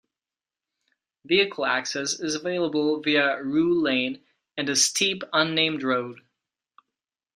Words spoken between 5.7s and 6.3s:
road.